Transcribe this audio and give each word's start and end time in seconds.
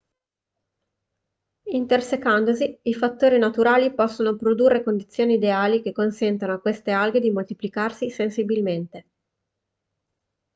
intersecandosi 1.73 2.79
i 2.81 2.91
fattori 2.95 3.37
naturali 3.37 3.93
possono 3.93 4.35
produrre 4.35 4.81
condizioni 4.81 5.33
ideali 5.35 5.83
che 5.83 5.91
consentono 5.91 6.53
a 6.53 6.59
queste 6.59 6.89
alghe 6.89 7.19
di 7.19 7.29
moltiplicarsi 7.29 8.09
sensibilmente 8.09 9.05